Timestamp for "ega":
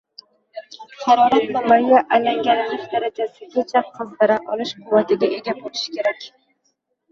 5.39-5.57